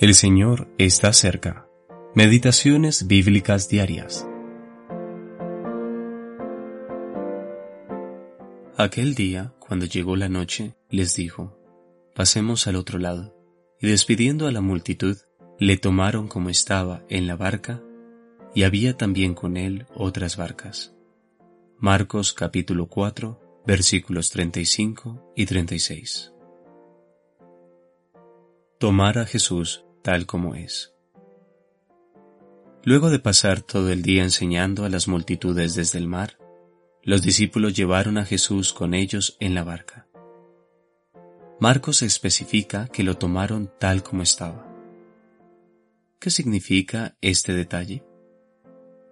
El 0.00 0.14
Señor 0.14 0.66
está 0.78 1.12
cerca. 1.12 1.68
Meditaciones 2.14 3.06
bíblicas 3.06 3.68
diarias. 3.68 4.26
Aquel 8.78 9.14
día, 9.14 9.52
cuando 9.58 9.84
llegó 9.84 10.16
la 10.16 10.30
noche, 10.30 10.74
les 10.88 11.14
dijo, 11.16 11.54
Pasemos 12.14 12.66
al 12.66 12.76
otro 12.76 12.98
lado. 12.98 13.36
Y 13.78 13.88
despidiendo 13.88 14.46
a 14.46 14.52
la 14.52 14.62
multitud, 14.62 15.18
le 15.58 15.76
tomaron 15.76 16.28
como 16.28 16.48
estaba 16.48 17.04
en 17.10 17.26
la 17.26 17.36
barca, 17.36 17.82
y 18.54 18.62
había 18.62 18.96
también 18.96 19.34
con 19.34 19.58
él 19.58 19.84
otras 19.94 20.38
barcas. 20.38 20.94
Marcos 21.76 22.32
capítulo 22.32 22.86
4, 22.86 23.62
versículos 23.66 24.30
35 24.30 25.34
y 25.36 25.44
36. 25.44 26.32
Tomar 28.78 29.18
a 29.18 29.26
Jesús 29.26 29.84
tal 30.02 30.26
como 30.26 30.54
es. 30.54 30.92
Luego 32.82 33.10
de 33.10 33.18
pasar 33.18 33.60
todo 33.60 33.90
el 33.92 34.02
día 34.02 34.22
enseñando 34.22 34.84
a 34.84 34.88
las 34.88 35.06
multitudes 35.06 35.74
desde 35.74 35.98
el 35.98 36.06
mar, 36.06 36.38
los 37.02 37.22
discípulos 37.22 37.74
llevaron 37.74 38.16
a 38.16 38.24
Jesús 38.24 38.72
con 38.72 38.94
ellos 38.94 39.36
en 39.40 39.54
la 39.54 39.64
barca. 39.64 40.06
Marcos 41.58 42.00
especifica 42.02 42.88
que 42.88 43.02
lo 43.02 43.18
tomaron 43.18 43.70
tal 43.78 44.02
como 44.02 44.22
estaba. 44.22 44.66
¿Qué 46.18 46.30
significa 46.30 47.16
este 47.20 47.52
detalle? 47.52 48.02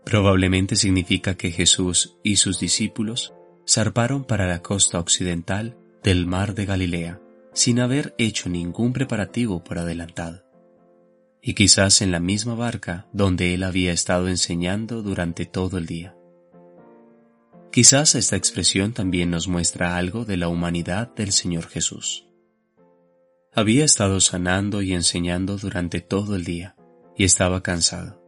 Probablemente 0.04 0.74
significa 0.76 1.36
que 1.36 1.50
Jesús 1.50 2.16
y 2.22 2.36
sus 2.36 2.58
discípulos 2.58 3.34
zarparon 3.68 4.24
para 4.24 4.46
la 4.46 4.62
costa 4.62 4.98
occidental 4.98 5.76
del 6.02 6.26
mar 6.26 6.54
de 6.54 6.64
Galilea 6.64 7.20
sin 7.52 7.80
haber 7.80 8.14
hecho 8.16 8.48
ningún 8.48 8.94
preparativo 8.94 9.62
por 9.62 9.78
adelantado 9.78 10.47
y 11.42 11.54
quizás 11.54 12.02
en 12.02 12.10
la 12.10 12.20
misma 12.20 12.54
barca 12.54 13.06
donde 13.12 13.54
él 13.54 13.62
había 13.62 13.92
estado 13.92 14.28
enseñando 14.28 15.02
durante 15.02 15.46
todo 15.46 15.78
el 15.78 15.86
día. 15.86 16.14
Quizás 17.70 18.14
esta 18.14 18.36
expresión 18.36 18.92
también 18.92 19.30
nos 19.30 19.46
muestra 19.46 19.96
algo 19.96 20.24
de 20.24 20.36
la 20.36 20.48
humanidad 20.48 21.14
del 21.14 21.32
Señor 21.32 21.66
Jesús. 21.68 22.26
Había 23.54 23.84
estado 23.84 24.20
sanando 24.20 24.82
y 24.82 24.94
enseñando 24.94 25.56
durante 25.56 26.00
todo 26.00 26.34
el 26.34 26.44
día 26.44 26.76
y 27.16 27.24
estaba 27.24 27.62
cansado. 27.62 28.22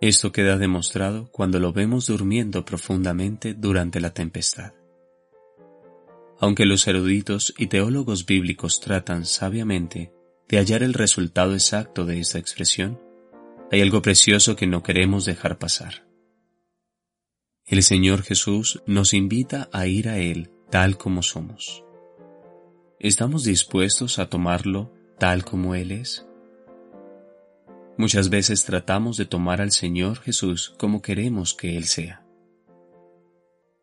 Esto 0.00 0.30
queda 0.30 0.58
demostrado 0.58 1.30
cuando 1.32 1.58
lo 1.58 1.72
vemos 1.72 2.06
durmiendo 2.06 2.64
profundamente 2.64 3.54
durante 3.54 4.00
la 4.00 4.14
tempestad. 4.14 4.72
Aunque 6.38 6.66
los 6.66 6.86
eruditos 6.86 7.52
y 7.58 7.66
teólogos 7.66 8.24
bíblicos 8.24 8.78
tratan 8.78 9.24
sabiamente 9.24 10.12
de 10.48 10.56
hallar 10.56 10.82
el 10.82 10.94
resultado 10.94 11.52
exacto 11.52 12.06
de 12.06 12.20
esta 12.20 12.38
expresión, 12.38 13.00
hay 13.70 13.82
algo 13.82 14.00
precioso 14.00 14.56
que 14.56 14.66
no 14.66 14.82
queremos 14.82 15.24
dejar 15.24 15.58
pasar. 15.58 16.06
El 17.66 17.82
Señor 17.82 18.22
Jesús 18.22 18.82
nos 18.86 19.12
invita 19.12 19.68
a 19.72 19.86
ir 19.86 20.08
a 20.08 20.18
Él 20.18 20.50
tal 20.70 20.96
como 20.96 21.22
somos. 21.22 21.84
¿Estamos 22.98 23.44
dispuestos 23.44 24.18
a 24.18 24.30
tomarlo 24.30 24.92
tal 25.18 25.44
como 25.44 25.74
Él 25.74 25.92
es? 25.92 26.26
Muchas 27.98 28.30
veces 28.30 28.64
tratamos 28.64 29.16
de 29.18 29.26
tomar 29.26 29.60
al 29.60 29.72
Señor 29.72 30.18
Jesús 30.18 30.74
como 30.78 31.02
queremos 31.02 31.52
que 31.52 31.76
Él 31.76 31.84
sea. 31.84 32.24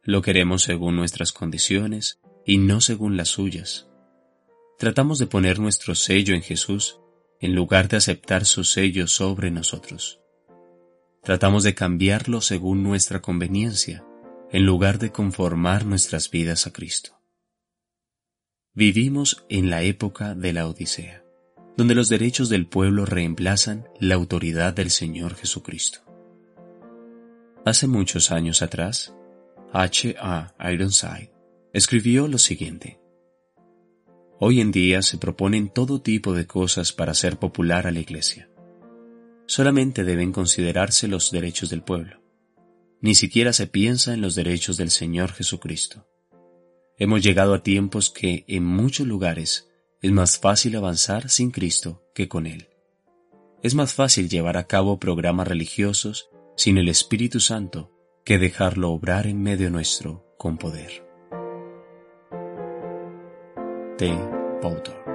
Lo 0.02 0.22
queremos 0.22 0.64
según 0.64 0.96
nuestras 0.96 1.32
condiciones 1.32 2.20
y 2.46 2.58
no 2.58 2.82
según 2.82 3.18
las 3.18 3.30
suyas 3.30 3.88
tratamos 4.78 5.20
de 5.20 5.28
poner 5.28 5.60
nuestro 5.60 5.96
sello 5.96 6.36
en 6.36 6.42
Jesús 6.42 7.00
en 7.40 7.56
lugar 7.56 7.88
de 7.88 7.98
aceptar 7.98 8.46
su 8.46 8.64
sello 8.64 9.08
sobre 9.08 9.52
nosotros. 9.52 10.20
Tratamos 11.24 11.64
de 11.64 11.74
cambiarlo 11.74 12.42
según 12.42 12.84
nuestra 12.84 13.22
conveniencia 13.22 14.06
en 14.52 14.66
lugar 14.66 15.00
de 15.00 15.12
conformar 15.12 15.86
nuestras 15.86 16.30
vidas 16.30 16.68
a 16.68 16.74
Cristo. 16.74 17.20
Vivimos 18.74 19.46
en 19.50 19.70
la 19.70 19.84
época 19.84 20.36
de 20.36 20.54
la 20.54 20.68
Odisea, 20.68 21.24
donde 21.78 21.96
los 21.96 22.10
derechos 22.10 22.50
del 22.50 22.68
pueblo 22.68 23.06
reemplazan 23.06 23.88
la 24.00 24.16
autoridad 24.16 24.74
del 24.74 24.92
Señor 24.92 25.36
Jesucristo. 25.36 26.00
Hace 27.66 27.88
muchos 27.88 28.32
años 28.32 28.62
atrás, 28.62 29.14
H. 29.74 30.16
A. 30.20 30.54
Ironside 30.72 31.32
escribió 31.74 32.28
lo 32.28 32.38
siguiente. 32.38 33.00
Hoy 34.38 34.60
en 34.60 34.74
día 34.74 35.02
se 35.02 35.18
proponen 35.18 35.70
todo 35.70 36.02
tipo 36.02 36.34
de 36.34 36.46
cosas 36.46 36.92
para 36.92 37.14
hacer 37.14 37.40
popular 37.40 37.88
a 37.88 37.92
la 37.92 38.00
Iglesia. 38.00 38.50
Solamente 39.46 40.04
deben 40.04 40.34
considerarse 40.34 41.08
los 41.08 41.32
derechos 41.32 41.70
del 41.70 41.84
pueblo. 41.84 42.22
Ni 43.00 43.16
siquiera 43.16 43.54
se 43.54 43.68
piensa 43.68 44.14
en 44.14 44.20
los 44.20 44.36
derechos 44.36 44.76
del 44.76 44.92
Señor 44.92 45.32
Jesucristo. 45.32 46.06
Hemos 46.98 47.24
llegado 47.24 47.54
a 47.54 47.64
tiempos 47.64 48.10
que 48.10 48.44
en 48.50 48.66
muchos 48.66 49.08
lugares 49.08 49.70
es 50.02 50.12
más 50.12 50.38
fácil 50.38 50.76
avanzar 50.76 51.30
sin 51.30 51.52
Cristo 51.52 52.04
que 52.14 52.28
con 52.28 52.46
Él. 52.46 52.68
Es 53.64 53.74
más 53.74 53.94
fácil 53.94 54.28
llevar 54.28 54.58
a 54.58 54.68
cabo 54.68 55.00
programas 55.00 55.48
religiosos 55.48 56.30
sin 56.58 56.78
el 56.78 56.90
Espíritu 56.90 57.40
Santo 57.40 57.92
que 58.26 58.38
dejarlo 58.38 58.92
obrar 58.92 59.28
en 59.28 59.42
medio 59.42 59.70
nuestro 59.70 60.26
con 60.38 60.58
poder. 60.58 61.05
tem. 63.98 65.15